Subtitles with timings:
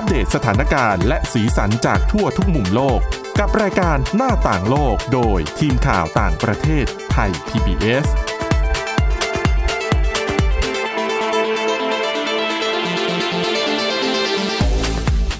[0.00, 3.00] อัปเดตสถานการณ์และสีสันจากทั่วทุกมุมโลก
[3.38, 8.06] กับรายการหน้าต่างโลกโดยทีมข่าวต่างประเทศไทย PBS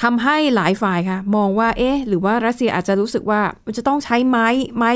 [0.03, 4.93] ทำให้หลายฝ่ายค่ะ มองว่าเอ๊ะ หรือว่ารัสเซียอาจจะรู้สึกว่ามันจะต้องใช้ไม้ไม้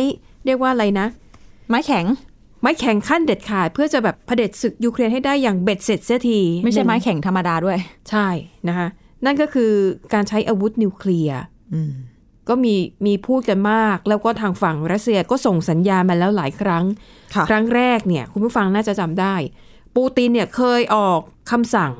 [0.46, 1.06] เรียกว่าอะไรนะ
[1.68, 2.06] ไม้แข็ง
[2.60, 7.78] ไม้แข็งขั้นเด็ดขาด เพื่อจะแบบเผด็จศึกยูเครนให้ได้อย่างเบ็ดเสร็จเสียทีไม่ใช่หนึ่งไม้แข็งธรรมดาด้วย
[8.10, 8.28] ใช่
[8.68, 8.88] นะคะ
[9.24, 9.70] นั่นก็คือ
[10.14, 11.40] การใช้อาวุธนิวเคลียร์
[11.74, 11.92] อืม
[12.48, 12.74] ก็มี
[13.06, 16.84] มีพูดกันมาก แล้วก็ทางฝั่งรัสเซียก็ส่งสัญญาณมาแล้วหลายครั้ง
[17.34, 19.34] ค่ะครั้งแรกเนี่ยคุณผู้ฟังน่าจะจำได้
[19.96, 21.20] ปูตินเนี่ยเคยออก
[21.50, 21.92] คำสั่ง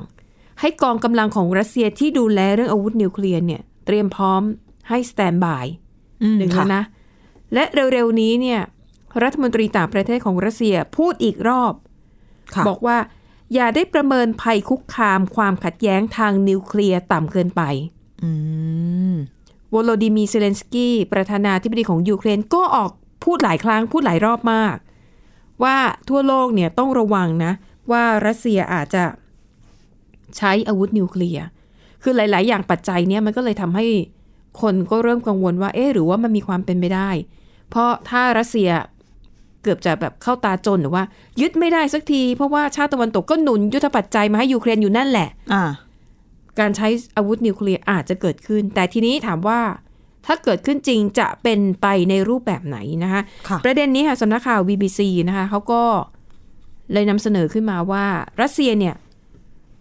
[0.59, 4.41] ให้กองกำลังของรัสเซียที่ดูแลเรื่องอาวุธนิวเคลียร์เนี่ย เตรียมพร้อม
[4.89, 5.65] ให้สแตนบาย
[6.23, 6.83] อืมหนึ่งค่ะแล้วนะ
[7.53, 8.61] และเร็วๆนี้เนี่ย
[9.23, 11.73] รัฐมนตรีต่างประเทศของรัสเซียพูดอีกรอบ
[12.55, 12.97] ค่ะบอกว่า
[13.53, 17.61] อย่าได้ประเมินภัยคุกคามความขัดแย้งทางนิวเคลียร์ต่ำเกินไป
[18.23, 18.31] อื
[19.11, 19.13] ม
[19.73, 22.91] โวโลดิมีร์ เซเลนสกี้ประธานาธิบดีของยูเครนก็ออก
[23.23, 24.75] พูดหลายครั้งพูดหลายรอบมาก
[25.63, 25.77] ว่า
[26.09, 27.51] ทั่วโลกเนี่ยต้องระวังนะ
[27.91, 29.03] ว่ารัสเซียอาจจะ
[30.37, 31.45] ใช้อาวุธนิวเคลียร์
[32.03, 33.85] คือหลาย ๆ อย่างปัจจัยเนี่ยมันก็เลยทำให้
[34.61, 37.09] คนก็เริ่มกังวลว่าเอ๊ะหรือว่ามันมีความเป็นไปได้
[37.69, 38.69] เพราะถ้ารัสเซีย
[39.63, 41.03] เกือบจะแบบเข้าตาจนหรือว่า
[41.41, 45.63] ยึดไม่ได้สักที เพราะว่าชาติตะวันตกก็หนุนยุทธปัจจัยมาให้ยูเครนอยู่นั่นแหละ อ่า
[46.59, 46.87] การใช้
[47.17, 49.59] อาวุธนิวเคลียร์อาจจะเกิดขึ้น แต่ทีนี้ถามว่า
[50.25, 55.81] ถ้าเกิดขึ้นจริงจะเป็นไปในรูปแบบไหนนะคะค่ะประเด็นนี้ค่ะสำนักข่าว BBC นะคะเขาก็
[56.93, 58.05] เลยนำเสนอขึ้นมาว่า
[58.41, 58.95] รัสเซียเนี่ย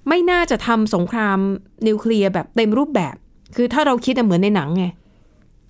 [0.08, 1.38] ไม่น่าจะทำสงคราม
[1.86, 3.14] นิวเคลียร์แบบเต็มรูปแบบ
[3.56, 4.84] คือถ้าเราคิดอะเหมือนในหนังไง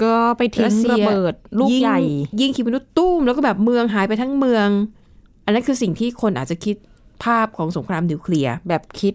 [0.03, 1.99] ก็ไปทิ้รังสเซียระเบิดลูกยิงใหญ่
[2.41, 4.69] ยิงขีปนาวุธตุ้มแล้วก็แบบเมืองหายไปทั้งเมือง
[5.45, 6.77] อันนั้นคือสิ่งที่คนอาจจะคิด
[7.25, 9.15] ภาพของสงครามนิวเคลียร์แบบคิด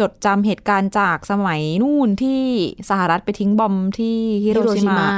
[0.00, 2.42] จดจำเหตุการณ์จากสมัยนู่นที่
[2.88, 5.08] สหรัฐไปทิ้งบอมที่ฮิโรชิมา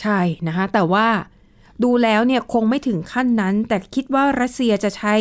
[0.00, 1.06] ใช่นะคะแต่ว่า
[1.84, 5.14] ดูแล้วเนี่ยคงไม่ถึงขั้นนั้น แต่คิดว่ารัสเซียจะใช้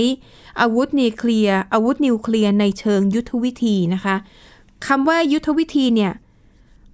[0.61, 4.15] อาวุธนิวเคลียร์อาวุธนิวเคลียร์ในเชิงยุทธวิธีนะคะ
[4.87, 6.13] คำว่ายุทธวิธีเนี่ย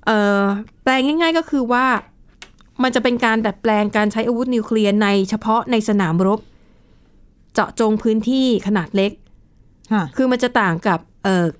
[0.05, 0.43] เอ่อ
[0.83, 1.85] แปลงง่าย ๆก็คือว่า
[2.83, 6.39] มันจะเป็นการดัดแปลงการใช้อาวุธนิวเคลียร์ในเฉพาะในสนามรบ
[7.53, 9.11] เจาะจงพื้นที่ขนาดเล็ก
[9.93, 11.08] ค่ะคือมันจะต่างกับเอ่อ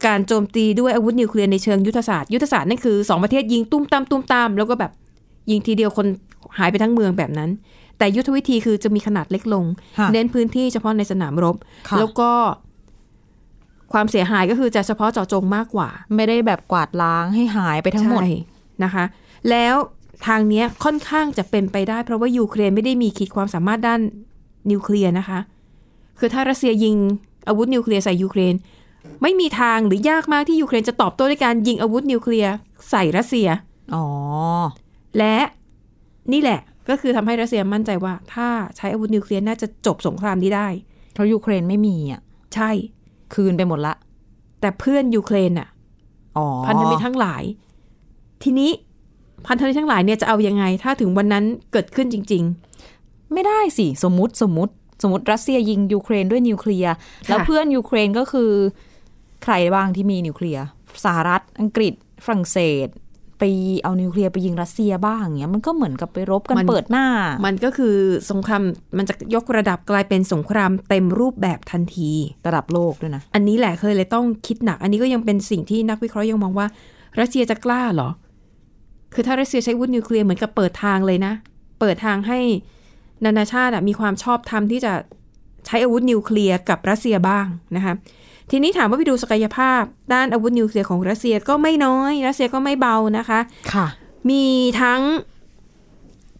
[0.05, 4.91] การโจมตีด้วยอาวุธนิวเคลียร์ในเชิงยุทธศาสตร์ ยุทธศาสตร์นั่นคือสองประเทศยิงตุ้มตามตุ้มตามแล้วก็แบบ
[5.51, 6.07] ยิงทีเดียวคน
[6.57, 7.49] หายไปทั้งเมืองแบบนั้น
[7.97, 9.65] แต่ยุทธวิธีคือจะมีขนาดเล็กลง
[9.99, 11.55] ค่ะเน้นพื้นที่เฉพาะในสนามรบ
[11.89, 12.31] ค่ะแล้วก็
[13.93, 18.33] ความเสียหายก็คือจะเฉพาะเจาะจงมากกว่า ไม่ได้แบบกวาดล้างให้หายไปทั้งหมดใช่
[18.83, 19.05] นะคะ
[19.49, 19.75] แล้ว
[20.27, 24.01] ทางเนี้ยค่อนข้างจะเป็นไปได้ เพราะว่ายูเครนไม่ได้มีขีดความสามารถด้าน
[24.71, 25.39] นิวเคลียร์นะคะ
[26.19, 26.95] คือถ้ารัสเซียยิง
[27.47, 28.53] อาวุธนิวเคลียร์ใส่ยูเครน
[29.21, 32.53] ไม่มีทางหรือยากมากที่ยูเครนจะตอบโต้ด้วยการยิงอาวุธนิวเคลียร์
[32.89, 33.47] ใส่รัสเซีย
[33.95, 34.05] อ๋อ
[35.17, 35.37] และ
[36.33, 36.59] นี่แหละ
[36.89, 38.47] ก็คือทำให้รัสเซียมั่นใจว่า ถ้า
[38.77, 40.67] ใช้อาวุธนิวเคลียร์น่าจะจบสงครามนี้ได้
[41.13, 42.21] เพราะยูเครนไม่มีอะ
[42.55, 42.69] ใช่
[43.33, 43.93] คืนไปหมดละ
[44.61, 45.67] แต่เพื่อนยูเครนน่ะ
[46.37, 47.43] อ๋อพันธมิตรทั้งหลาย
[48.43, 48.71] ทีนี้
[49.47, 52.45] พันธมิตรทั้งหลายเนี่ยจะเอายังไง ถ้าถึงวันนั้นเกิดขึ้นจริง
[53.33, 54.73] ไม่ได้สิ สมมติสมมติ
[55.03, 58.51] สมมติรัสเซียยิงยูเครนด้วยนิวเคลียร์ค่ะแล้วเพื่อนยูเครนก็คือ
[59.43, 60.65] ใครบ้างที่มีนิวเคลียร์
[61.05, 61.93] สหรัฐอังกฤษ
[62.25, 62.87] ฝรั่งเศส
[63.39, 63.43] ไป
[63.83, 67.05] เอานิวเคลียร์ไปยิงรัสเซียบ้างอย่างเงี้ยมันก็เหมือนกับไปรบกันมันเปิดหน้า
[67.45, 67.95] มันก็คือ
[68.31, 68.63] สงคราม
[68.97, 72.11] มันจะยกระดับกลายเป็นสงครามเต็มรูปแบบทันที
[72.47, 76.67] ระดับโลกด้วยนะอันนี้แหละเคยเลยต้องคิดหนัก อันนี้ก็ยังเป็นสิ่งที่นักวิเคราะห์ยังมองว่า
[77.19, 78.09] รัสเซียจะกล้าเหรอ
[79.13, 81.33] คือถ้ารัสเซียใช้อาวุธนิวเคลียร์เหมือนกับเปิดทางเลยนะ
[81.79, 82.39] เปิดทางให้
[83.25, 84.93] นานาชาติอะมีความชอบธรรมที่จะ
[85.65, 87.45] ใช้อาวุธนิวเคลียร์กับรัสเซียบ้าง
[87.75, 87.93] นะคะ
[88.51, 89.81] ทีนี้ถามว่าไปดูศักยภาพ
[90.13, 93.39] ด้านอาวุธนิวเคลียร์ของรัสเซียก็ไม่น้อยรัสเซียก็ไม่เบานะคะ
[93.73, 93.87] ค่ะ
[94.29, 94.43] มี
[94.81, 95.01] ทั้ง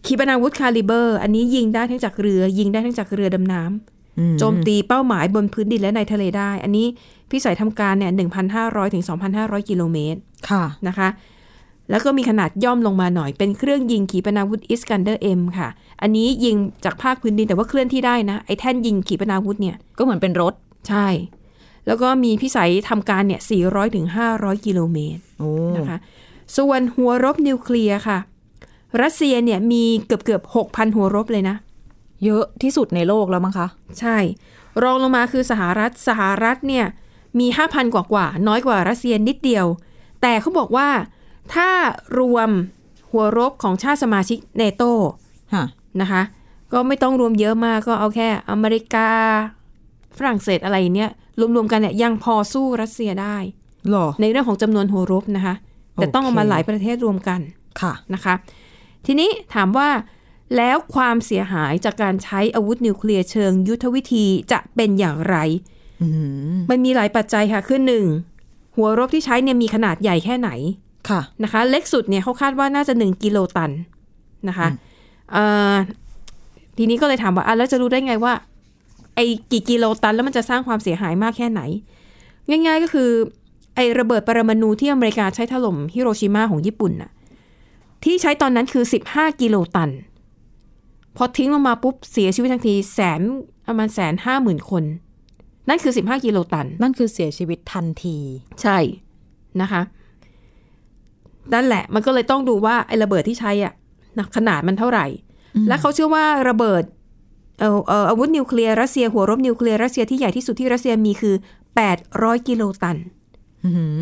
[0.06, 6.86] ขีปนาวุธคาลิเบอร์ อันนี้ยิงได้ทั้งจากเรือ ยิงได้ทั้งจากเรือดำน้ำโจมตีเป้าหมายบนพื้นดินและในทะเลได้ อันนี้
[7.30, 8.12] พิสัยทำการเนี่ย
[8.52, 9.04] 1,500ถึง
[9.36, 11.08] 2,500 กิโลเมตรค่ะนะคะ
[11.90, 15.68] แล้วก็มีขนาดย่อมลงมาหน่อยเป็นเครื่องยิงขีปนาวุธอิสกันเดอร์เอ็มค่ะ
[16.02, 20.54] อันนี้ยิงจากภาคพื้นดินแต่ว่าเคลื่อนที่ได้นะไอ้แท่นยิงขีปนาวุธเนี่ยก็เหมือนเป็นรถ
[20.88, 21.06] ใช่
[21.86, 24.06] แล้วก็มีพิสัยทำการเนี่ย400ถึง
[24.36, 25.98] 500 กิโลเมตรโอ้นะคะ
[26.56, 28.18] ส่วนหัวรบนิวเคลียร์ค่ะ
[29.02, 31.56] รัสเซียเนี่ยมีเกือบเกือบหกพันหัวรบเลยนะ
[32.24, 33.66] เยอะที่สุดในโลกแล้วมั้งคะ
[34.00, 34.16] ใช่
[34.82, 36.86] รองลงมาคือสหรัฐ สหรัฐเนี่ย
[37.40, 39.66] มีห้าพันกว่ากว่าๆน้อยกว่ารัสเซียนิดเดียว
[40.22, 40.88] แต่เขาบอกว่า
[41.54, 41.70] ถ้า
[42.18, 42.50] รวม
[43.10, 44.82] หัวรบของชาติสมาชิกเนโต
[45.54, 45.66] ฮะ
[46.00, 46.22] นะคะ
[46.72, 49.08] ก็ไม่ต้องรวมเยอะมากก็เอาแค่อเมริกา
[50.18, 51.10] ฝรั่งเศสอะไรเนี้ย
[51.56, 53.36] รวมๆกันเนี่ยยังพอสู้รัสเซียได้
[53.90, 55.54] หรอในเรื่องของจำนวนหัวรบนะคะ
[55.94, 57.40] แต่ต้องเอามาโอเคหลายประเทศรวมกัน
[57.80, 58.34] ค่ะนะคะ
[59.06, 59.88] ทีนี้ถามว่า
[60.56, 65.36] แล้วความเสียหายจากการใช้อาวุธนิวเคลียร์เชิงยุทธวิธีจะเป็นอย่างไร
[66.02, 66.08] อื
[66.56, 68.04] มมันมีหลายปัจจัยค่ะคือหนึ่ง
[68.76, 70.50] หัวรบที่ใช้เนี่ยมีขนาดใหญ่แค่ไหน
[71.08, 73.70] ค่ะนะคะ เล็กสุดเนี่ยเขาคาดว่าน่าจะ1กิโลตัน
[74.48, 74.68] นะคะ
[75.32, 75.74] เอ่อ
[76.78, 78.32] ทีนี้ก็เลยถามว่าอะแล้วจะรู้ได้ไงว่า
[79.14, 81.60] ไอ้กี่กิโลตันแล้วมันจะสร้างความเสียหายมากแค่ไหน
[82.48, 83.10] ง่าย ๆก็คือ
[83.74, 87.10] ไอ้ระเบิดปรมาณูที่อเมริกาใช้ถล่มฮิโรชิมาของญี่ปุ่นน่ะ
[88.04, 89.90] ที่ใช้ตอนนั้นคือ 15 กิโลตัน
[91.16, 93.20] พอทิ้งลงมาปุ๊บเสียชีวิตทันทีแสน
[93.66, 94.84] ประมาณแสนห้าหมื่นคน
[95.68, 98.16] นั่นคือ 15 กิโลตัน นั่นคือเสียชีวิตทันที
[98.62, 98.78] ใช่
[99.60, 99.82] นะคะ
[101.54, 103.72] นั่นแหละมันก็เลยต้องดูว่าไอ้ระเบิดที่ใช้อะ
[104.18, 105.06] นะขนาดมันเท่าไหร่
[105.68, 111.34] และเขาเชื่อว่าระเบิดเอ่อเอ่ออาวุธนิวเคลียร์รัสเซียหัวรบนิวเคลียร์รัสเซียที่ใหญ่ที่สุดที่รัสเซียมีคือ
[111.90, 112.96] 800 กิโลตัน
[113.64, 114.00] อื้อหือ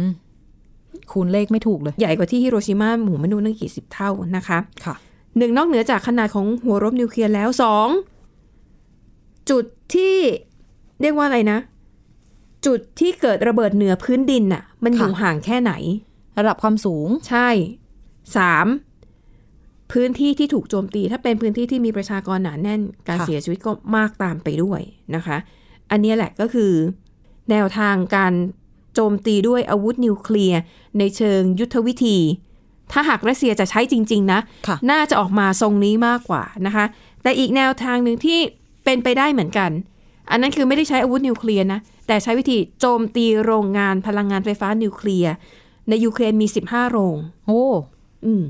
[1.13, 4.95] คูณเลขไม่ถูกเลย ใหญ่กว่าที่ฮิโรชิมาหมู่มนุษย์นั่งกี่สิบเท่านะคะค่ะ
[5.39, 7.89] หนึ่งนอกเหนือจากขนาดของหัวรบนิวเคลียร์แล้วสอง
[9.51, 9.65] จุด
[9.95, 10.17] ที่
[11.01, 11.59] เรียกว่าอะไรนะ
[12.67, 15.73] จุดที่เกิดระเบิดเหนือพื้นดินน่ะ มันอยู่ค่ะห่างแค่ไหน
[16.39, 17.49] ระดับความสูง ใช่
[18.37, 18.67] สาม
[19.93, 24.81] พื้นที่ที่ถูกโจมตี ถ้าเป็นพื้นที่ที่มีประชากรหนาแน่น การค่ะเสียชีวิตก็มากตามไปด้วย
[25.15, 25.37] นะคะ
[25.91, 26.73] อันเนี้ยแหละก็คือ
[27.51, 28.33] แนวทางการ
[28.95, 30.61] โจมตีด้วยอาวุธนิวเคลียร์
[30.99, 32.19] ในเชิงยุทธวิธี
[32.93, 36.85] ถ้าหากรัสเซียจะใช้จริง ๆ นะค่ะน่าจะออกมาทรงนี้มากกว่านะคะ
[37.23, 38.39] แต่อีกแนวทางหนึ่งที่
[38.85, 39.71] เป็นไปได้เหมือนกัน
[40.31, 45.33] อันนั้นคือไม่ได้ใช้อาวุธนิวเคลียร์นะ แต่ใช้วิธีโจมตีโรงงานพลังงานไฟฟ้านิวเคลียร์
[45.89, 47.65] ในยูเครนมี 15 โรง โอ้
[48.25, 48.43] อืม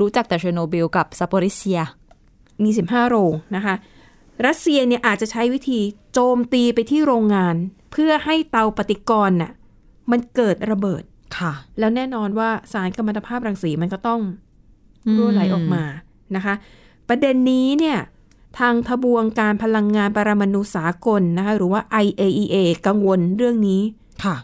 [0.00, 1.80] รู้จักแต่เชอร์โนบิลกับซาโปริเซีย
[2.62, 3.74] มี 15 โรงนะคะ
[4.46, 5.80] รัสเซียเนี่ยอาจจะใช้วิธี
[6.12, 7.54] โจมตีไปที่โรงงาน
[7.92, 9.52] เพื่อให้เตาปฏิกรณ์น่ะ
[10.10, 11.02] มันเกิดระเบิด
[11.38, 14.20] ค่ะ แล้วแน่นอนว่าสารกัมมันตภาพรังสีมันก็ต้อง
[15.16, 15.82] รั่วไหลออกมา
[16.36, 16.54] นะคะ
[17.08, 17.98] ประเด็นนี้เนี่ย
[18.58, 22.56] ทางทบวงการพลังงานปรมาณูสากลนะคะ หรือว่า IAEA
[22.86, 23.80] กังวลเรื่องนี้
[24.24, 24.36] ค่ะ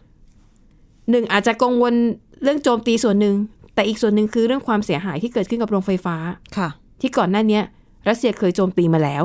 [1.10, 1.94] หนึ่งอาจจะกังวล
[2.42, 3.36] เรื่องโจมตีส่วนหนึ่ง
[3.74, 6.16] แต่อีกส่วนหนึ่งคือเรื่องความเสียหายที่เกิดขึ้นกับโรงไฟฟ้า
[6.56, 6.68] ค่ะ
[7.00, 7.62] ที่ก่อนหน้าเนี้ย
[8.08, 9.24] รัสเซียเคยโจมตีมาแล้ว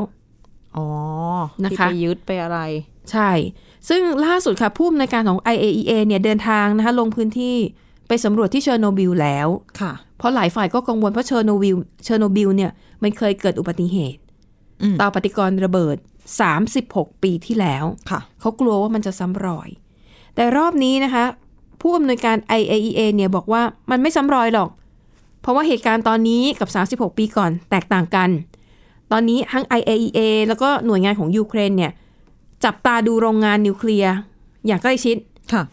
[0.77, 0.87] อ๋อ
[1.63, 2.59] นะคะที่ไปยึดไปอะไร
[3.11, 3.29] ใช่
[3.89, 7.55] ซึ่งล่าสุดค่ะผู้อำนวยการของ IAEA เนี่ยเดินทางนะคะลงพื้นที่
[8.07, 9.47] ไปสำรวจที่เชอร์โนบิลแล้ว
[9.81, 12.71] ค่ะ เพราะหลายฝ่ายก็กังวลเพราะเชอร์โนบิลเชอร์โนบิลเนี่ย
[13.03, 14.21] มันเคยเกิดอุบัติเหตุ
[14.81, 15.97] อืมเตาปฏิกรณ์ระเบิด
[16.59, 19.69] 36 ปีที่แล้วค่ะเขากลัวว่ามันจะซ้ำรอย
[20.35, 21.25] แต่รอบนี้นะคะ
[21.81, 24.69] ผู้อำนวยการ IAEA เนี่ยบอกว่ามันไม่ซ้ำรอยหรอก
[25.41, 26.69] เพราะว่าเหตุการณ์ตอนนี้กับ
[27.11, 28.29] 36 ปีก่อนแตกต่างกัน
[29.11, 31.91] ตอนนี้ทั้ง IAEA แล้วก็หน่วยงานของยูเครนเนี่ย
[32.63, 34.13] จับตาดูโรงงานนิวเคลียร์
[34.67, 35.17] อย่างใกล้ชิด
[35.53, 35.63] ค่ะ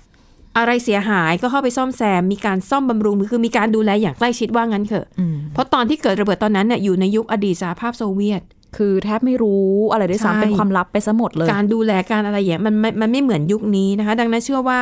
[0.58, 8.42] อะไรเสียหายก็เข้าไปซ่อมแซม มีการซ่อมบำรุงคือมีการดูแลอย่างใกล้ชิดว่างั้นเถอะอืมเพราะตอนที่เกิดระเบิดตอนนั้นเนี่ยอยู่ในยุคอดีตสหภาพโซเวียต
[8.76, 14.80] คือแทบไม่รู้อะไรด้วยใช่ซ้ำเป็นความลับไปซะหมดเลย การดูแลการอะไรอย่างเงี้ยมันไม่มันไม่เหมือนยุคนี้นะคะ ดังนั้นเชื่อว่า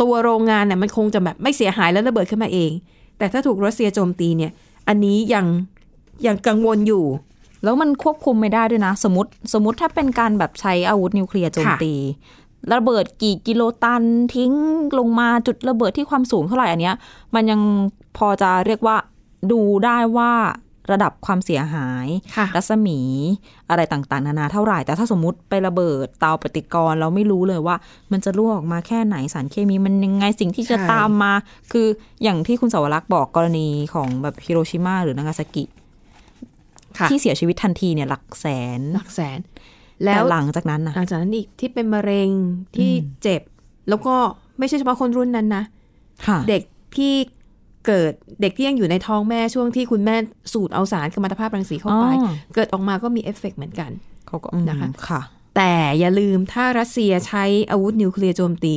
[0.00, 2.70] ตัวโรงงานเนี่ยมันคงจะแบบไม่เสียหายแล้วระเบิดขึ้นมาเอง
[3.18, 4.52] แต่ถ้าถูกรัสเซียโจมตีเนี่ย
[4.88, 5.46] อันนี้ยัง
[6.26, 7.04] ยังกังวลอยู่
[7.64, 11.94] แล้วมันควบคุมไม่ได้ด้วยนะ สมมติสมมติถ้าเป็นการแบบใช้อาวุธนิวเคลียร์โจมตี
[12.74, 14.02] ระเบิดกี่กิโลตัน
[14.34, 14.52] ทิ้ง
[14.98, 16.96] ลงมาจุดระเบิดที่ความสูงเท่าไหร่อันเนี้ย
[17.34, 17.60] มันยัง
[18.16, 18.96] พอจะเรียกว่า
[19.52, 20.32] ดูได้ว่า
[20.92, 22.06] ระดับความเสียหาย
[22.36, 23.00] ค่ะรัศมี
[23.70, 27.76] อะไรต่างๆ นานาเท่าไหร่ แต่ถ้าสมมติไประเบิดเตาปฏิกรณ์เราไม่รู้เลยว่า
[28.12, 31.32] มันจะรั่วออกมาแค่ไหนสารเคมีมันยังไงสิ่งที่จะใช่ตามมา
[31.72, 31.86] คือ
[32.22, 35.64] อย่างที่คุณสาวรักษ์บอกกรณีของแบบฮิโรชิมาหรือนางาซากิ
[36.98, 38.46] ค่ะที่เสียชีวิตทันทีเนี่ยหลักแส
[38.78, 39.38] นหลักแสน
[40.04, 42.30] แล้แล้ววหลังจากนั้นนะหลังจากนั้นอีกที่เป็นมะเร็ง
[42.76, 42.90] ที่
[43.22, 43.42] เจ็บ
[43.88, 44.14] แล้วก็
[44.58, 45.64] ไม่ใช่เฉพาะคนรุ่นนั้นนะ
[46.26, 46.62] ค่ะเด็ก
[46.96, 47.14] ที่
[47.86, 50.16] เกิดเด็กที่ยังอยู่ในท้องแม่ช่วงที่คุณแม่
[50.52, 53.90] สูดเอาสารกัมมันตภาพรังสีเข้าไปอ๋อเกิดออกมาก็มีเอฟเฟกต์เหมือนกัน
[54.26, 55.20] เขาก็อืมนะคะค่ะ
[55.56, 58.76] แต่อย่าลืมถ้ารัสเซียใช้อาวุธนิวเคลียร์โจมตี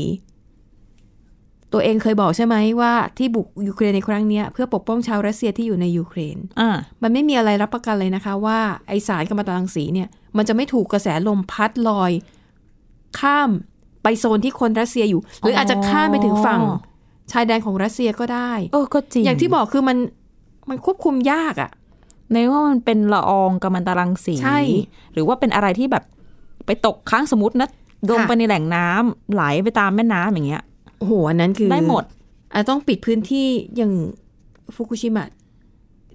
[1.73, 6.69] ตัวเองเคยบอกใช่ไหมว่าที่บุกยูเครนในครั้งเนี้ยเพื่อปกป้องชาวรัสเซียที่อยู่ในยูเครนอ่า
[7.03, 10.07] มันไม่มีอะไรรับประกันเลยนะคะ ว่าไอสารกัมมันตรังสีเนี่ย
[10.37, 12.11] มันจะไม่ถูกกระแสลมพัดลอย
[13.19, 13.49] ข้าม
[14.03, 16.61] ไปโซนที่คนรัสเซียอยู่ หรืออาจจะข้ามไปถึงฝั่ง
[17.31, 19.97] ชายแดนของรัสเซียก็ได้เออก็จริงอย่างที่บอกคือมัน
[20.69, 21.71] มันควบคุมยากอะ่ะ
[22.33, 24.59] ในว่ามันเป็นละอองกัมมันตรังสีใช่
[25.13, 26.03] หรือว่าเป็นอะไรที่แบบ
[26.65, 27.69] ไปตกค้างสมมตินะ
[28.09, 30.63] ลงค่ะไปในแหล่งน้ำไหลไปตามแม่น้ำอย่างเงี้ย
[30.99, 32.03] โอ้โหอันนั้นคือได้หมด
[32.53, 33.45] อาจต้องปิดพื้นที่
[33.77, 33.91] อย่าง
[34.75, 35.27] ฟุกุชิมะ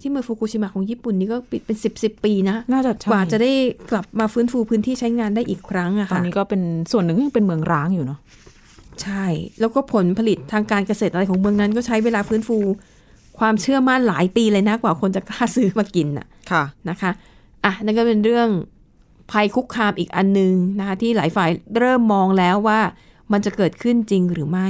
[0.01, 3.53] ที่เมืองฟุกุชิมะของญี่ปุ่นนี่ก็ปิดเป็นสิบสิบปีนะน่าจะใช่กว่าจะได้
[3.91, 6.63] กลับมาฟื้นฟูพื้นที่ใช้งานได้อีกครั้งอะตอนค่ะนี้ก็เป็น
[6.93, 8.19] ส่วนหนึ่งยังเป็นเมืองร้างอยู่เนาะ
[9.05, 9.27] ใช่
[9.61, 12.59] แล้วก็ผลผลิตทางการเกษตรอะไรของเมืองนั้น ก็ใช้เวลาฟื้นฟู
[13.39, 17.11] ความเชื่อมั่นหลายปีเลยนะกว่าคนจะกล้าซื้อมากินน่ะค่ะนะคะ
[17.65, 18.49] อะนั่นก็เป็นเรื่อง
[19.33, 22.81] ภัยคุกคามอีกอันหนึงนะคะที่หลายฝ่ายเริ่มมองแล้วว่า
[23.33, 24.69] มันจะเกิดขึ้นจริงหรือไม่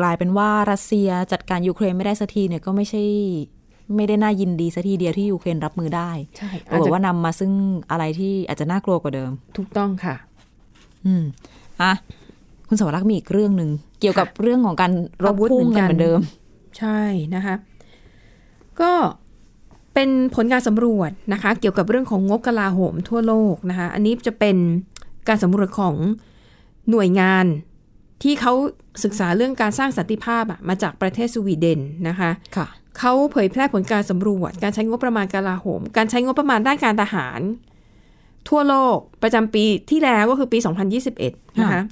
[0.00, 3.02] กลายเป็นว่ารัสเซียจัดการยูเครนไม่ได้สักทีเนี่ยก็ไม่ใช่
[3.96, 7.52] ไม่ได้น่ายินดีสักทีเดียวที่ยูเครนรับมือได้ใช่ปรากฏว่านำมาซึ่ง
[7.90, 10.16] อะไรที่อาจจะน่ากลัวกว่าเดิม ถูกต้องค่ะ
[11.06, 11.24] อืม
[11.82, 11.92] อะ
[12.68, 13.70] คุณสวรักษ์มีอีกเรื่องหนึ่ง
[14.00, 14.92] เกี่ยวกับเรื่องของการ
[15.24, 16.20] รบอาวุธพุ่งเหมือนกักันนเหมือนเดิม
[16.78, 17.00] ใช่
[17.34, 17.54] นะคะ
[18.80, 18.92] ก็
[19.94, 24.56] เป็นผลการสำรวจนะคะ เกี่ยวกับเรื่องของงบกลาโหมทั่วโลกนะคะ อันนี้จะเป็น
[25.28, 25.94] การสำรวจของ
[26.90, 27.44] หน่วยงาน
[28.22, 28.52] ที่เขา
[29.04, 32.66] ศึกษาเรื่องการสร้างสันติภาพอะมาจากประเทศสวีเดนนะคะค่ะ
[32.98, 37.40] เขาเผยแพร่ผลการสำรวจ การใช้งบประมาณกลาโหม การใช้งบประมาณด้านการทหาร
[38.48, 40.58] ทั่วโลกประจำปีที่แล้วก็คือปี
[41.08, 41.82] 2021 นะคะค่ะ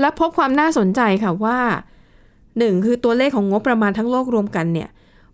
[0.00, 1.58] และพบความน่าสนใจค่ะว่า
[2.58, 4.88] หนึ่งคือตัวเลขของงบประมาณทั้งโลกรวมกันเนี่ย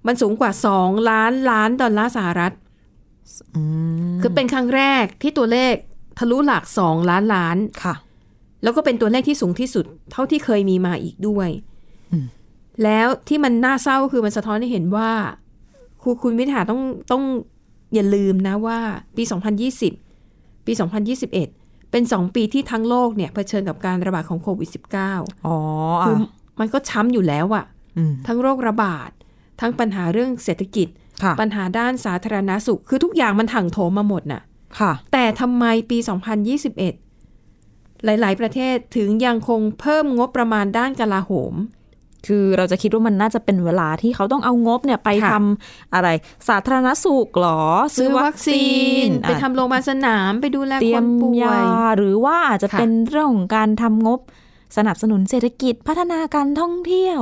[0.06, 0.50] มันสูงกว่า
[0.80, 2.52] 2 ล้านล้านดอลลาร์สหรัฐ
[3.56, 3.62] อื
[4.14, 5.74] มคือเป็นครั้งแรกที่ตัวเลข
[6.18, 7.94] ทะลุหลัก 2 ล้านล้านค่ะ
[8.62, 11.48] แล้วก็เป็นตัวเลขที่สูงที่สุด เท่าที่เคยมีมาอีกด้วย
[12.12, 12.26] อืม
[12.84, 15.10] แล้วที่มันน่าเศร้าก็คือมันสะท้อนให้เห็นว่า
[16.02, 16.80] คุณคุณวิทาต้อง
[17.12, 17.22] ต้อง
[17.94, 18.78] อย่าลืมนะว่า
[19.16, 19.22] ปี
[19.94, 20.72] 2020 ปี
[21.26, 24.70] 2021 เป็น 2 ปีที่ทั้งโลกเนี่ยเผชิญกับการระบาดของโควิด
[25.08, 25.58] -19 อ๋อ
[26.06, 26.28] คืออะ
[26.60, 27.64] มันก็ช้ำอยู่แล้วอะ
[27.98, 29.10] อืมทั้งโรคระบาด
[29.60, 30.88] ทั้งปัญหาเรื่องเศรษฐกิจ
[31.22, 34.42] ค่ะปัญหาด้านสาธารณาสุข คือทุกอย่างมันถังโถมมาหมดน่ะ
[34.78, 41.54] ค่ะ แต่ทำไมปี 2021 หลาย ๆ ประเทศถึงยังคงเพิ่มงบประมาณด้านกลาโหม
[42.26, 46.08] คือเราจะคิดว่ามันน่าจะเป็นเวลาที่เขาต้องเอางบเนี่ยไปค่ะทำอะไร
[46.48, 47.62] สาธารณสุขเหรอ
[47.96, 48.64] ซื้อวัคซี
[49.04, 51.56] น ไปอะทำโรงพยาบาลสนามไปดูแลเตรีคยมนป่วยยา
[51.96, 54.20] หรือว่าอาจจะค่ะเป็นเรื่องของการทำงบ
[54.76, 57.20] สนับสนุนเศรษฐกิจพัฒนาการท่องเที่ยว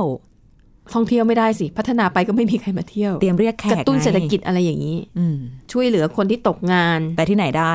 [0.93, 5.37] ท่องเที่ยวไม่ได้สิ พัฒนาไปก็ไม่มีใครมาเที่ยว เตรียมเรียกแขกกระตุ้นไงเศรษฐกิจอะไรอย่างนี้อืม
[5.71, 7.73] ช่วยเหลือคนที่ตกงาน แต่ที่ไหนได้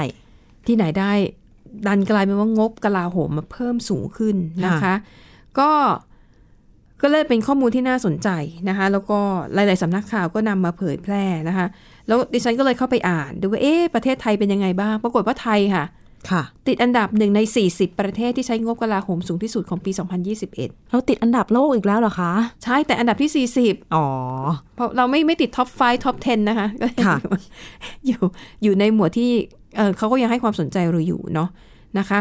[0.67, 1.13] ที่ไหนได้
[1.87, 4.37] ดันกลายเป็นว่างบกลาโหมมาเพิ่มสูงขึ้น
[4.67, 4.95] นะคะค่ะ
[5.59, 5.71] ก็
[7.03, 8.29] ก็เลยเป็นข้อมูลที่น่าสนใจ
[8.69, 9.19] นะคะ แล้วก็
[9.55, 11.67] หลาย ๆสำนักข่าวก็นำมาเผยแพร่นะคะ
[12.07, 15.85] แล้วดิฉันก็เลยเข้าไปอ่าน ดูว่าเอ๊ะประเทศไทยเป็นยังไงบ้าง ปรากฏว่าไทยค่ะ
[16.31, 17.41] ค่ะ ติดอันดับหนึ่งใน
[17.71, 19.91] 40 ประเทศที่ใช้งบกลาโหมสูงที่สุดของปี
[20.41, 22.33] 2021 เราติดอันดับโลกอีกแล้วเหรอคะ
[22.65, 24.07] ใช่แต่อันดับที่ 40 อ๋อ
[24.77, 27.39] เพราะเราไม่ไม่ติด top 5 top 10 นะคะก็ยังค่ะอยู่
[28.07, 28.21] อยู่
[28.63, 29.31] อยู่ในหมวดที่
[29.77, 31.49] เออเขาก็ยังให้ความสนใจเราอยู่เนาะ
[31.99, 32.19] นะคะ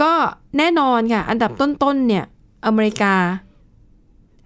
[0.00, 0.12] ก็
[0.58, 2.24] แน่นอนค่ะ อันดับต้นๆเนี่ย
[2.66, 3.14] อเมริกา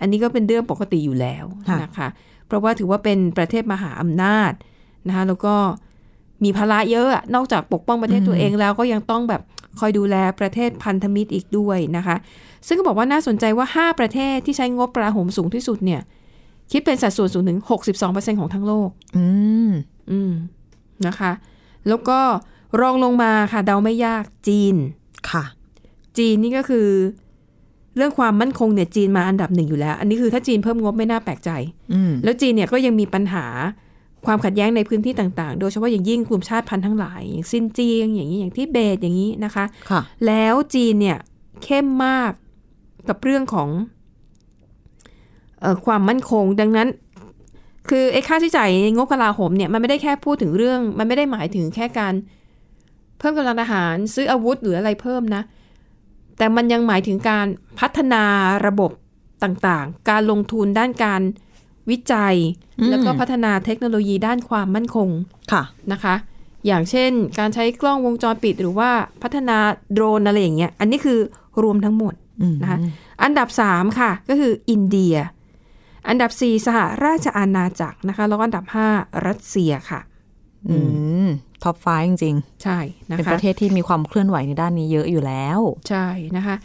[0.00, 2.09] อันนี้ก็เป็นเรื่องปกติอยู่แล้วค่ะนะคะ
[2.47, 4.53] เพราะว่าถือว่าเป็นประเทศมหาอำนาจ
[5.09, 5.55] นะคะแล้วก็
[6.45, 9.43] มีภาระเยอะอะนอกจากปกป้องประเทศตัวเองแล้วก็ยังต้องแบบ
[9.79, 12.17] คอยดูแลประเทศพันธมิตรอีกด้วยนะคะ
[12.67, 16.00] ซึ่งก็บอกว่าน่าสนใจว่า 5 ประเทศที่ใช้งบกลาโหมสูงที่สุดเนี่ย
[16.73, 17.59] คิดเป็นสัดส่วนสูงถึง
[17.99, 19.26] 62%ของทั้งโลก อื
[19.69, 19.71] ม
[20.11, 20.33] อืม
[21.07, 21.33] นะคะ
[21.88, 22.19] แล้วก็
[22.81, 24.75] รองลงมาค่ะ เดาไม่ยากจีน
[25.31, 25.45] ค่ะ
[26.19, 26.88] จีนนี่ก็คือ
[27.97, 31.50] เรื่องความมั่นคงเนี่ยจีนมาอันดับหนึ่งอยู่แล้ว อันนี้คือถ้าจีนเพิ่มงบไม่น่าแปลกใจ
[31.93, 33.47] อืมแล้วจีนเนี่ยก็ยังมีปัญหา
[34.26, 41.19] ความขัดแย้งในพื้นที่ต่างๆ โดยเฉพาะอย่างยิ่งกลุ่มชาติพันธุ์ทั้งหลายอย่างซินเจียงอย่างนี้อย่างที่เบตอย่างนี้นะคะค่ะแล้วจีนเนี่ย
[41.65, 42.33] เข้มมาก
[43.09, 43.69] กับเรื่องของ
[45.61, 46.88] เอ่อความมั่นคง ดังนั้น
[47.88, 52.15] คือไอ้ค่าใช้จ่ายในงบกลาโหมเนี่ยมันไม่ได้แค่พูดถึงเรื่อง มันไม่ได้หมายถึงแค่การ
[53.19, 55.43] เพิ่มกำลังทหารซื้ออาวุธหรืออะไรเพิ่มนะ
[56.38, 57.47] แต่มันยังหมายถึงการ
[57.81, 58.23] พัฒนา
[58.66, 58.90] ระบบ
[59.43, 61.23] ต่างๆ การลงทุนด้านการ
[61.90, 62.35] วิจัย
[62.78, 65.09] อืมแล้วก็พัฒนาเทคโนโลยีด้านความมั่นคง
[65.52, 65.62] ค่ะ
[65.93, 66.14] นะคะ
[66.66, 68.90] อย่างเช่น การใช้กล้องวงจรปิดหรือว่า
[69.23, 69.59] พัฒนา
[69.93, 71.19] โดรนอะไรอย่างเงี้ย อันนี้คือ
[71.62, 72.78] รวมทั้งหมดอืมนะคะ
[73.23, 75.16] อันดับ3ค่ะก็คืออินเดีย
[76.09, 78.64] อันดับ4สหราชอาณาจักรนะคะ แล้วก็อันดับ
[78.95, 80.15] 5รัสเซียค่ะอืม
[81.62, 82.78] ท็อปไฟจริงใช่
[83.11, 85.58] นะๆเป็นคะประเทศที่มีความเคลื่อนไหวในด้านนี้เยอะอยู่แล้ว
[85.88, 86.06] ใช่
[86.37, 86.56] นะคะ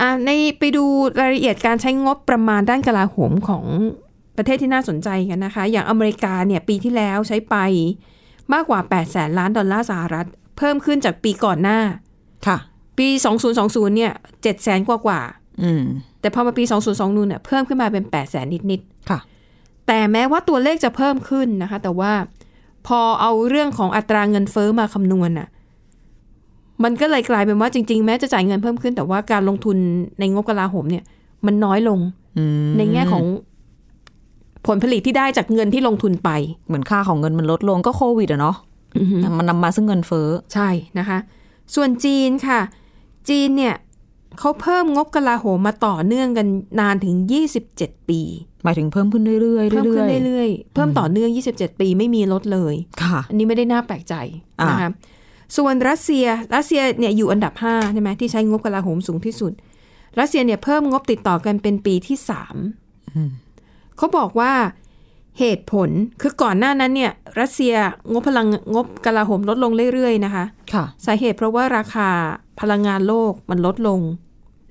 [0.00, 0.84] อ่าในไปดู
[1.20, 3.64] รายละเอียดการใช้งบประมาณด้านกลาโหมของ
[4.36, 7.56] ประเทศที่น่าสนใจกันนะคะ อย่างอเมริกาเนี่ยปีที่แล้วใช้ไป
[8.52, 10.26] มากกว่า 8 แสนล้านดอลลาร์สหรัฐ
[10.58, 11.78] เพิ่มขึ้นจากปีก่อนหน้า
[12.46, 12.58] ค่ะ
[12.98, 13.08] ปี
[13.52, 15.20] 2020 เนี่ย7แสนกว่ากว่า
[15.62, 16.64] อืมๆแต่พอมาปี
[16.96, 22.12] 2020เนี่ยเพิ่มขึ้นมาเป็น 8 แสนนิดค่ะๆแต่แม้ว่าตัวเลขจะเพิ่มขึ้นนะคะ แต่ว่า
[22.86, 25.48] พอเอาเรื่องของอัตราเงินเฟอ้อมาคำนวณน่ะ
[26.84, 29.76] มันก็เลยกลายเป็นว่าจริง ๆ แม้จะจ่ายเงินเพิ่มขึ้น แต่ว่าการลงทุน
[30.18, 31.04] ในงบกลาโหมเนี่ย
[31.46, 31.98] มันน้อยลง
[32.38, 33.24] อืมในแง่ของ
[34.66, 36.30] ผลผลิตที่ได้จากเงินที่ลงทุนไป
[36.66, 38.56] เหมือนค่าของเงินมันลดลงก็โควิดอะเนาะ
[39.38, 40.68] มันนำมาซึ่งเงินเฟ้อ ใช่
[40.98, 41.18] นะคะ
[41.74, 42.60] ส่วนจีนค่ะ
[43.28, 43.74] จีนเนี่ย
[44.38, 46.46] เขาเพิ่มงบกลาโหมมาต่อเนื่องกัน
[46.80, 47.14] นานถึง
[47.60, 48.20] 27 ปี
[48.64, 54.14] หมายถึงเพิ่มขึ้นเรื่อยๆเพิ่มเรื่ขึ้อนยเรื่อยๆเพิ่มต่อเนื่อง 27 ปีไม่มีลดเลยๆค่ะอันนี้ไม่ได้น่าแปลกใจ
[54.60, 54.90] อ่านนะคะ
[55.56, 59.52] ส่วนรัสเซียรัสเซียเนี่ยอยู่อันดับ5ใช่ไหมที่ใช้งบกลาโหมสูงที่สุด
[60.18, 62.56] รัสเซียเนี่ยเพิ่มงบติดต่อกันเป็นปีที่สาม
[63.96, 64.52] เขาบอกว่า
[65.38, 67.74] เหตุผลคือก่อนหน้านั้นเนี่ย รัสเซีย
[68.12, 72.08] งบพลังงบกลาโหมลดลงเรื่อยๆนะคะค่ะสาเหตุเพราะว่าราคา
[72.60, 74.00] พลังงานโลกมันลดลง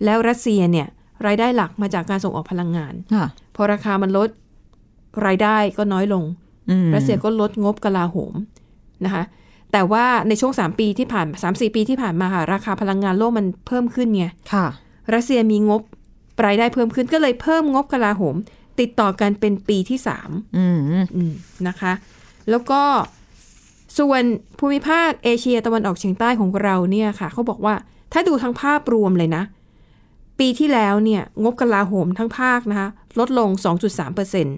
[0.04, 0.88] แล้วรัสเซียเนี่ย
[1.26, 4.30] รายได้หลักมาจากการส่งออกพลังงานค่ะพอราคามันลด
[5.26, 6.24] รายได้ก็น้อยลง
[6.70, 8.34] อืมรัสเซียก็ลดงบกลาโหม
[9.06, 9.24] นะคะ
[9.72, 14.68] แต่ว่าในช่วง3ปีที่ผ่านสามสี่ปีที่ผ่านมาค่ะราคาพลังงานโลกมันเพิ่มขึ้นไงค่ะ
[15.14, 15.82] รัสเซียมีงบ
[16.46, 18.36] รายได้เพิ่มขึ้นก็เลยเพิ่มงบกลาโหม
[18.80, 20.80] ติดต่อกันเป็นปีที่สามอืม
[21.16, 21.34] อืม
[21.68, 21.94] นะคะ
[22.50, 22.82] แล้วก็
[24.00, 24.24] ส่วน
[24.60, 27.74] ภูมิภาคเอเชียตะวันออกเฉียงใต้ของเราเนี่ยค่ะเขาบอกว่า
[28.14, 29.44] ถ้าดูทั้งภาพรวมเลยนะ
[30.40, 33.50] ปีที่แล้วเนี่ย งบกลาโหมทั้งภาคนะคะ ลดลง
[33.84, 34.58] 2.3เปอร์เซ็นต์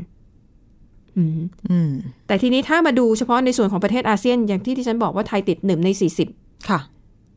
[1.17, 1.91] อืม
[2.27, 5.89] แต่ทีนี้ถ้ามาดูเฉพาะในส่วนของประเทศอาเซียน อย่างที่ที่ฉันบอกว่าไทยติดหนึ่งใน
[6.29, 6.79] 40ค่ะ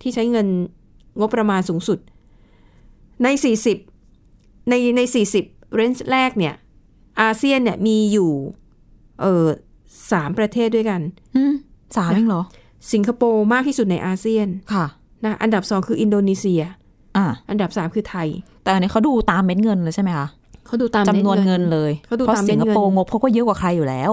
[0.01, 0.47] ที่ใช้เงิน
[1.21, 1.99] งบประมาณสูงสุด
[3.23, 3.29] ใน
[3.99, 5.01] 40ในใน
[5.37, 6.55] 40 range แรกเนี่ย
[7.23, 8.31] อาเซียนเนี่ยมีอยู่
[9.21, 9.47] เออ
[10.13, 11.01] สามประเทศด้วยกัน
[11.37, 11.55] อืม
[11.97, 12.43] สามเองเหรอ
[12.93, 14.87] สิงคโปร์มากที่สุดในอาเซียนค่ะ
[15.25, 16.63] นะอันดับสองคืออินโดนีเซีย
[17.17, 18.29] อ่าอันดับสามคือไทย
[18.65, 20.27] แต่อันนี้เขาดูตามเม็ดเงินเลยใช่ไหมคะ
[20.67, 24.13] เขาดูตามจำนวนเงินเลยเขาดูตามเม็ดเงินเพราะสิงคเงินโปร์งบเขาก็เยอะกว่าใครอยู่แล้ว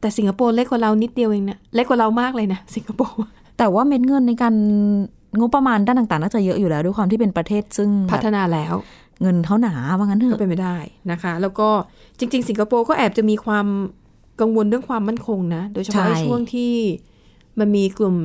[0.00, 3.18] แต่สิงคโปร์เล็กกว่าเรานิดเดียวเองนะเล็กกว่าเรามากเลยนะสิงคโปร์
[3.58, 4.54] แต่ว่าเม็ดเงินในการ
[5.38, 8.74] งบประมาณด้านต่างๆน่าจะเยอะอยู่แล้วด้วยความที่เป็นประเทศซึ่งแบบพัฒนาแล้ว
[9.22, 10.76] เงินเขาหนาว่างั้นเถอะก็เป็นไปได้
[11.10, 11.68] นะคะ แล้วก็
[12.18, 13.66] จริง ๆ สิงคโปร์ก็แอบจะมีความ
[14.40, 16.72] กังวลเรื่องความมั่นคงนะ โดยเฉพาะในช่วงที่
[17.58, 18.16] มันมีกลุ่ม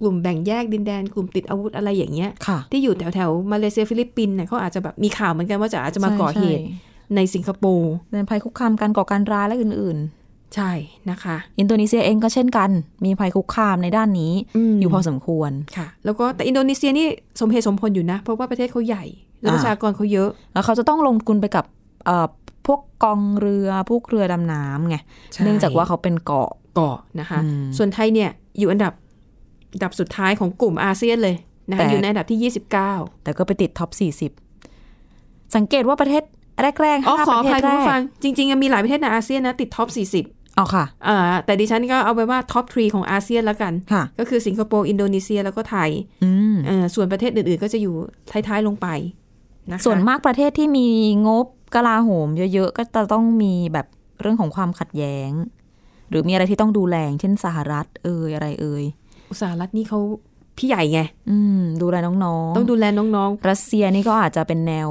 [0.00, 9.98] กลุ่มแบ่งแยกดินแดน กลุ่มติดอาวุธอะไรอย่างเงี้ยค่ะที่อยู่แถวแถวๆมาเลเซียฟิลิปปินส์เนี่ยเขาอาจจะแบบมีข่าวเหมือนกันว่าจะอาจจะมาก่อเหตุใช่ในสิงคโปร์ๆเป็นภัยคุกคามการก่อการร้ายและอื่น
[10.56, 10.72] ใช่
[11.10, 12.70] นะคะๆอินโดนีเซียเองก็เช่นกัน
[13.04, 14.32] มีภัยคุกคามในด้านนี้
[14.72, 17.06] มอยู่พอสมควรค่ะ แล้วก็แต่อินโดนีเซียนี่
[17.40, 19.04] สมเหตุสมผลอยู่นะ เพราะว่าประเทศเขาใหญ่
[19.40, 21.64] แล้วอ่าประชากรเขาเยอะ แล้วเขาจะต้องลงทุนไปกับ
[22.04, 22.26] เอ่อ
[22.66, 24.96] พวกกองเรือพวกเรือดำน้ำไง
[25.32, 29.07] ใช่เนื่องจากว่าเขาเป็นเกาะเกาะนะคะอืมส่วนไทยเนี่ยอยู่อันดับอัน
[29.82, 31.36] ดับสุดท้ายของกลุ่มอาเซียนเลย
[31.70, 32.70] นะแต่คะอยู่ในอันดับที่ 29
[33.22, 33.90] แต่ก็ไปติดท็อป
[34.52, 36.22] 40 สังเกตว่าประเทศ
[36.82, 45.90] แรกๆอ๋อห้าขอปอระเทภัยศคุณแรผู้ฟักงจริงๆ มีหลายประเทศในอาเซียนนะติดท็อป 40อ๋อค่ะอ่าแต่ดิฉันก็เอาไปว่าท็อป3ของอาเซียนแล้วกันค่ะก็คือสิงคโปร์ อินโดนีเซียแล้วก็ไทย
[46.24, 47.94] อืมเอ่อส่วนประเทศอื่นๆ ก็จะอยู่
[48.30, 48.88] ท้ายๆลงไป
[49.70, 50.88] นะคะส่วนมากประเทศที่มี
[51.26, 53.86] งบกลาโหมเยอะๆ ก็จะต้องมีแบบ
[54.20, 55.30] เรื่องของความขัดแย้ง
[56.10, 59.07] หรือมีอะไรที่ต้องดูแลอย่างเช่นสหรัฐ เอ่ยอะไรเอ่ยอุต
[59.40, 60.00] สาหรัฐนี่เขา
[60.58, 64.88] พี่ใหญ่ไง อืม ดูแลน้องๆ ต้องดูแลน้องรัสเซียนี่ก็อาจจะเป็นแนว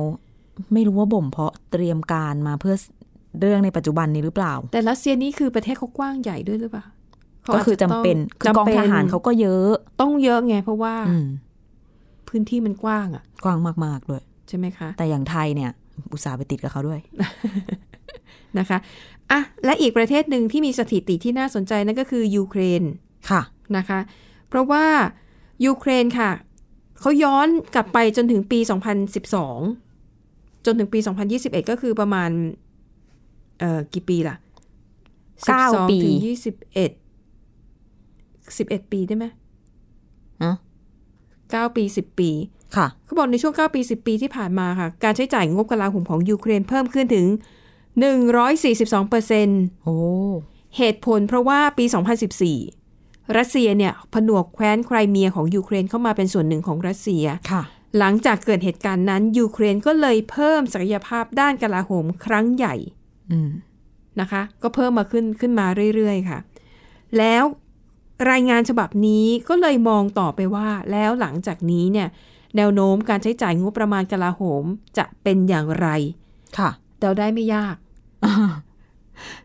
[0.74, 2.76] ไม่รู้ว่าบ่มเพาะเตรียมการมาเพื่อ
[3.40, 6.86] เรื่องในปัจจุบันนี้หรือเปล่าๆแต่รัสเซียนี่คือประเทศเขากว้างใหญ่ด้วยหรือเปล่า
[7.48, 9.72] ขาก็คือจำาะเป็นต้คือกองทหารเขาก็เยอะ
[10.02, 11.28] ต้องเยอะไงเพราะว่าอืม
[12.30, 15.72] พื้นที่มันกว้างอะ กว้างมากๆด้วยใช่ไหมคะ แต่อย่างไทยเนี่ย
[16.12, 17.00] อุตส่าห์ไปติดกับเขาด้วย
[18.60, 18.78] นะคะ
[19.32, 22.84] อะและอีกประเทศหนึ่งที่มีสถิติที่น่าสนใจนั่นก็คือยูเครน
[23.30, 23.42] ค่ะ
[23.78, 24.00] นะคะ
[24.48, 24.86] เพราะว่า
[25.66, 26.32] ยูเครนค่ะ
[27.00, 28.68] เขาย้อนกลับไปจนถึงปี 2012
[30.66, 31.00] จนถึงปี
[31.34, 32.30] 2021 ก็คือประมาณ
[33.60, 34.36] เอ่อ กี่ปีล่ะ
[35.48, 36.28] เก้า12ปีถึง21
[38.58, 39.26] 11 ปีได้ไหม
[40.44, 40.52] อะ
[41.52, 42.30] เก้าปี10ปี
[42.76, 47.26] ค่ะเขาบอกในช่วง9ปี10ปีที่ผ่านมาค่ะ การใช้จ่ายงบกลาโหมของยูเครนเพิ่มขึ้นถึง
[48.18, 49.98] 142เปอร์เซ็นต์โอ้
[50.78, 51.86] เหตุผลเพราะว่าปี
[52.38, 52.77] 2014
[53.38, 57.64] รัสเซียเนี่ยผนวกแคว้นไครเมียของยูเครนเข้ามาเป็นส่วนหนึ่งของรัสเซีย ค่ะ
[57.98, 62.76] หลังจากเกิดเหตุการณ์นั้น ยูเครนก็เลยเพิ่มศักยภาพด้านกลาโหมครั้งใหญ่
[63.32, 63.52] อืม
[64.20, 66.40] นะคะ ก็เพิ่มมาขึ้นขึ้นมาเรื่อยๆค่ะ
[67.18, 67.44] แล้ว
[68.32, 72.08] รายงานฉบับนี้ก็เลยมองต่อไปว่า แล้วหลังจากนี้เนี่ย
[72.56, 74.64] แนวโน้มการใช้จ่ายงบประมาณกลาโหม
[74.98, 75.88] จะเป็นอย่างไร
[76.58, 77.76] ค่ะ เดาได้ไม่ยาก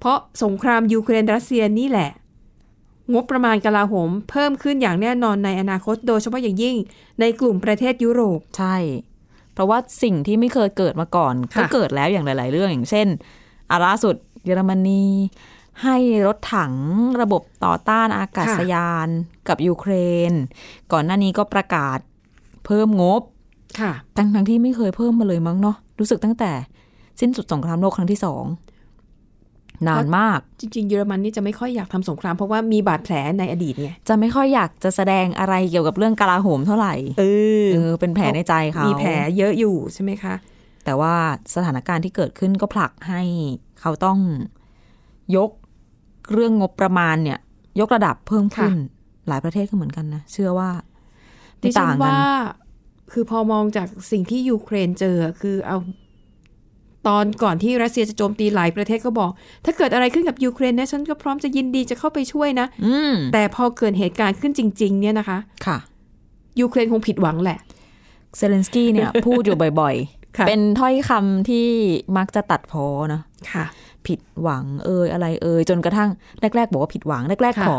[0.01, 2.11] เพราะสงครามยูเครนรัสเซียนี่แหละ
[3.15, 6.77] งบประมาณกลาโหม เพิ่มขึ้นอย่างแน่นอนในอนาคต โดยเฉพาะอย่างยิ่ง
[7.21, 8.77] ในกลุ่มประเทศยุโรป ใช่
[9.53, 13.09] เพราะว่าสิ่งที่ไม่เคยเกิดมาก่อนค่ะก็เกิดแล้วอย่างหลาย ๆ เรื่องอย่างเช่น
[13.71, 15.05] อาล่าสุดเยอรมนี
[15.83, 16.75] ให้รถถัง
[17.21, 19.09] ระบบต่อต้านอากาศยาน
[19.49, 19.93] กับยูเคร
[20.31, 20.33] น
[20.93, 21.99] ก่อนหน้านี้ก็ประกาศ
[22.67, 23.23] เพิ่มงบ
[23.81, 26.53] ค่ะ ทั้งทั้งที่ไม่เคยเพิ่มมาเลยมั้งเนาะรู้สึกตั้งแต่
[27.21, 28.45] สิ้นสุดสงครามโลกครั้งที่สอง
[29.88, 37.25] นานมาก จริง ๆ เยอรมันนี่จะไม่ค่อยอยากทำสงครามเพราะว่ามีบาดแผลในอดีตไงจะไม่ค่อยอยากจะแสดงอะไรเกี่ยวกับเรื่องกลาโหมเท่าไหร่เอ
[37.64, 40.35] อเออเป็นแผลในใจเขามีแผลเยอะอยู่ใช่ไหมคะ
[40.85, 41.14] แต่ว่า
[41.55, 43.23] สถานการณ์ที่เกิดขึ้นก็ผลักให้
[43.81, 44.18] เขาต้อง
[45.37, 45.51] ยก
[46.33, 47.38] เรื่องงบประมาณเนี่ย
[47.81, 48.75] ยกระดับเพิ่มขึ้น
[49.29, 50.71] หลายประเทศก็เหมือนกันนะเชื่อว่า
[51.62, 52.21] ดิไม่ฉัต่านงกันว่า
[53.12, 55.79] คือพอมองจากสิ่งที่ยูเครนเจอคือเอา
[57.07, 59.31] ตอนก่อนที่รัสเซียจะโจมตีหลายประเทศก็บอก
[59.65, 65.79] ถ้าเกิดอะไรขึ้นกับยูเครนนะฉันก็พร้อมจะยินดีจะเข้าไปช่วยนะอืมแต่พอเกิดเหตุการณ์ขึ้นจริง ๆ เนี่ยนะคะค่ะ
[66.61, 67.59] ยูเครนคงผิดหวังแหละ
[68.37, 69.95] เซเลนสกี้เนี่ยพูดอยู่บ่อย
[70.37, 71.67] ค่ะๆเป็นถ้อยคำที่
[72.17, 73.21] มักจะตัดพ้อนะ
[73.53, 73.65] ค่ะ
[74.07, 76.11] ผิดหวังเอยอะไรเอยจนกระทั่ง
[76.57, 77.79] แรกๆ บอกว่าผิดหวังแรกค่ะๆขอ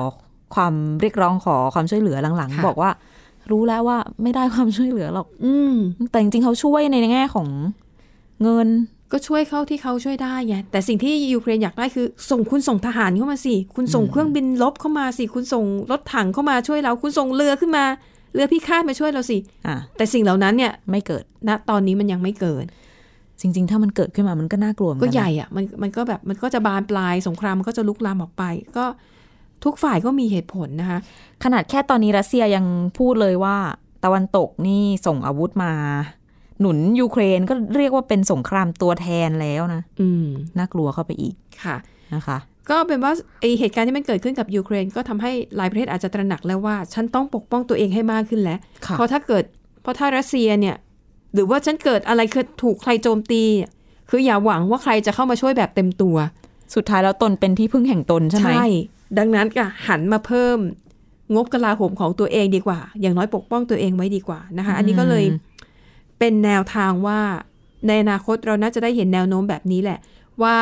[0.55, 2.91] ความเรียกร้องขอความช่วยเหลือหลังค่ะๆบอกว่า
[3.51, 5.75] รู้แล้วว่าไม่ได้ความช่วยเหลือหรอก อืม
[6.11, 7.47] แต่จริงๆเขาช่วยในแง่ของ
[8.43, 8.67] เงิน
[9.11, 17.85] ก็ช่วยเข้าที่เขาช่วยได้ไงแต่สิ่งที่ยูเครนอยากได้คือส่งคุณส่งทหารเข้ามาสิ คุณส่งเครื่องบินลบเข้ามาสิ คุณส่งรถถังเข้ามาช่วยเรา คุณส่งเรือขึ้นมา
[18.33, 19.37] เรือพิฆาตมาช่วยเราสิ
[19.67, 22.65] อะแต่สิ่งเหล่านั้นเนี่ยไม่เกิดณตอนนี้มันยังไม่เกิด
[23.41, 28.43] จริง ๆ ถ้ามันเกิดขึ้นมามันก็น่ากลัวเหมือนก็กันใหนะญ่อะมันมันก็แบบมันก็จะบานปลายสงครามมันก็จะลุกลามออกไป
[28.77, 28.85] ก็
[29.63, 30.99] ทุกฝ่ายก็มีเหตุผลนะคะ
[31.43, 32.65] ขนาดแค่ตอนนี้รัสเซียยัง
[32.97, 33.57] พูดเลยว่า
[34.03, 35.73] ตะวันตกนี่ส่งอาวุธมา
[36.61, 40.25] หนุนยูเครนก็เรียกว่าเป็นสงครามตัวแทนแล้วนะ อืม
[40.57, 41.75] น่ากลัวเข้าไปอีกค่ะ
[42.15, 42.37] นะคะ
[42.69, 43.11] ก็เป็นว่า
[43.41, 49.43] ไอเหตุการณ์ที่มันเกิดขึ้นกับยูเครน ก็ทำให้หลายประเทศอาจจะตระหนักแล้วว่า ฉันต้องปกป้องตัวเองให้มากขึ้นแล้วค่ะเพราะถ้าเกิด
[49.81, 50.75] เพราะถ้ารัสเซียเนี่ย
[51.33, 53.43] หรือว่าฉันเกิดอะไรคือถูกใครโจมตี
[54.09, 56.15] คืออย่าหวังว่าใครจะเข้ามาช่วยแบบเต็มตัว
[56.75, 58.51] สุดท้ายแล้วตนเป็นที่พึ่งแห่งตนใช่ไหม
[59.17, 60.57] ดังนั้นก็หันมาเพิ่ม
[61.35, 65.23] งบกลาโหมของตัวเองดีกว่า อย่างน้อยปกป้องตัวเองไว้ดีกว่านะคะ อันนี้ก็เลย
[66.23, 67.19] เป็นแนวทางว่า
[67.87, 69.99] ในอนาคตเราน่าจะได้เห็นแนวโน้มแบบนี้แหละ
[70.43, 70.57] ว่า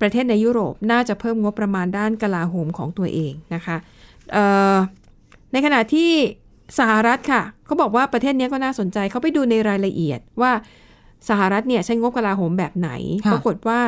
[0.00, 3.76] ประเทศในยุโรปน่าจะเพิ่มงบประมาณด้านกลาโหมของตัวเองนะคะ
[4.32, 4.76] เอ่อ
[5.52, 6.10] ในขณะที่
[6.78, 10.52] สหรัฐค่ะเขาบอกว่าประเทศเนี้ยก็น่าสนใจเขาไปดูในรายละเอียดว่า
[11.28, 12.90] สหรัฐเนี่ยใช้งบกลาโหมแบบไหน
[13.24, 13.80] ค่ะปรากฏว่า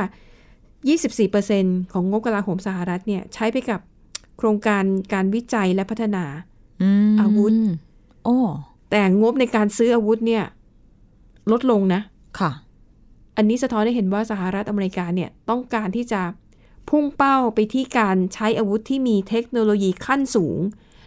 [1.13, 3.81] 24%ของงบกลาโหมสหรัฐเนี่ยใช้ไปกับ
[4.39, 6.25] โครงการการวิจัยและพัฒนา
[7.15, 7.53] มอาวุธ
[8.25, 8.39] โอ้
[8.91, 10.45] แต่งบในการซื้ออาวุธเนี่ย
[11.51, 12.01] ลดลงนะ
[12.39, 12.51] ค่ะ
[13.37, 16.23] อันนี้สะท้อนให้เห็นว่าสหรัฐอเมริกาเนี่ยต้องการที่จะ
[16.91, 20.59] พุ่งเป้าไปที่การใช้อาวุธที่มีเทคโนโลยีขั้นสูง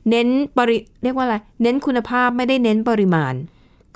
[0.10, 3.34] เน้นปริเรียกว่าอะไร เน้นคุณภาพไม่ได้เน้นปริมาณ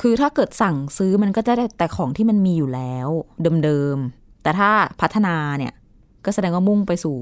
[0.02, 3.08] คือถ้าเกิดสั่งซื้อมันก็จะได้แต่ของที่มันมีอยู่แล้ว
[3.64, 4.70] เดิมๆ แต่ถ้า
[5.02, 5.74] พัฒนาเนี่ย
[6.26, 7.18] ก็แสดงว่ามุ่งไปสู่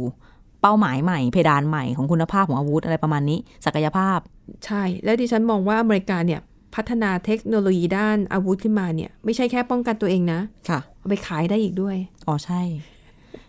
[0.62, 4.20] เป้าหมายใหม่ เพดานใหม่ของคุณภาพของอาวุธอะไรประมาณนี้ ศักยภาพ
[4.66, 6.42] ใช่ แล้วดิฉันมองว่าอเมริกาเนี่ย
[6.76, 11.96] พัฒนาเทคโนโลยีด้านอาวุธขึ้นมาเนี่ย ไม่ใช่แค่ป้องกันตัวเองนะค่ะเอาไปขายได้อีกด้วย
[12.28, 12.62] อ๋อใช่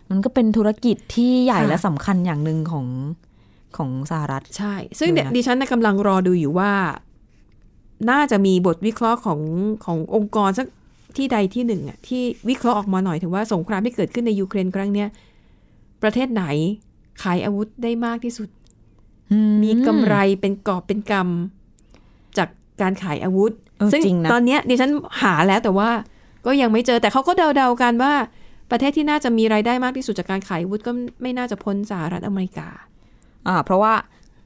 [0.09, 2.87] มันก็เป็นธุรกิจที่ใหญ่ค่ะและสำคัญอย่างหนึ่งของ
[3.77, 6.71] ของสหรัฐ ใช่ ซึ่งดูนะดิฉันน่ะกำลังรอดูอยู่ว่า
[8.09, 9.39] น่าจะมีบทวิเคราะห์ของ
[9.85, 10.67] ขององค์กรสัก
[11.17, 15.09] ที่ใดที่หนึ่งอะที่วิเคราะห์ออกมาหน่อยถึงว่าสงครามที่เกิดขึ้นในยูเครนครั้งเนี้ย
[16.01, 16.43] ประเทศไหน
[17.21, 18.49] ขายอาวุธได้มากที่สุด
[19.31, 21.25] อืมีกำไรเป็นกอบเป็นกำจา
[22.77, 25.89] กการขายอาวุธเออซึ่งจริงนะตอนเนี้ยดิฉันหาแล้วแต่ว่า
[26.45, 28.13] ก็ยังไม่เจอแต่เขาก็เดาๆกันว่า
[28.71, 32.67] ประเทศที่น่าจะมีรายได้มากที่สุดจากการขายอาวุธก็ไม่น่าจะพ้นสหรัฐอเมริกา
[33.47, 33.93] อ่า เพราะว่า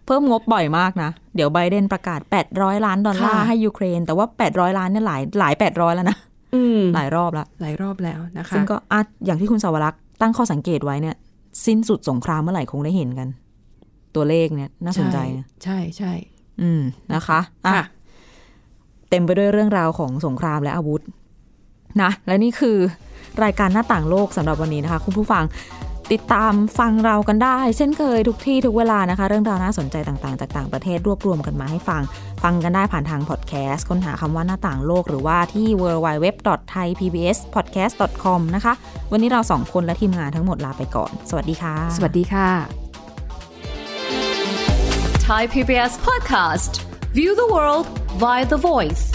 [0.06, 2.20] เพิ่มงบบ่อยมากนะ เดี๋ยวไบเดนประกาศ
[2.54, 6.18] 800 ล้านดอลลาร์ค่ะให้ยูเครน แต่ว่า 800 ล้านเนี่ยหลายหลาย 800 แล้วนะ
[6.56, 11.16] อืมมหลายรอบแล้วหลายรอบแล้วนะคะซึ่งก็อาจอย่างที่คุณสาวรักษ์ตั้งข้อสังเกตไว้เนี่ย
[11.66, 13.28] สิ้นสุดสงครามเมื่อไหร่คงได้เห็นกัน
[14.16, 16.14] ตัวเลขเนี่ยน่าสนใจนะใช่ใช่
[16.62, 16.82] อืม
[17.14, 17.86] นะคะ อะค่ะ
[19.12, 21.02] เต็มไปด้วยเรื่องราวของสงครามและอาวุธ
[22.02, 22.78] นะ และนี่คือ
[23.44, 25.44] รายการหน้าต่างโลกสำหรับวันนี้นะคะ คุณผู้ฟัง
[26.12, 32.02] ติดตามฟังเรากันได้ เช่นเคยทุกที่ทุกเวลานะคะ เรื่องราวน่าสนใจต่างๆ จากต่างประเทศรวบรวมกันมาให้ฟัง
[32.44, 38.74] ฟังกันได้ผ่านทางพอดแคสต์ค้นหาคำว่าหน้าต่างโลกหรือว่าที่ www.thaipbspodcast.com นะคะ
[39.12, 42.50] วันนี้เราสองคนและทีมงานทั้งหมดลาไปก่อน สวัสดีค่ะ สวัสดีค่ะ
[45.28, 46.72] Thai PBS podcast.
[47.18, 47.86] View the world
[48.18, 49.12] via the voice.